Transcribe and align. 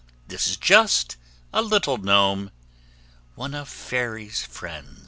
This 0.27 0.47
is 0.47 0.57
just 0.57 1.15
a 1.53 1.61
little 1.61 1.97
gnome 1.99 2.49
ONE 3.35 3.53
OF 3.53 3.69
FAIRY'S 3.69 4.41
FRIENDS. 4.43 4.99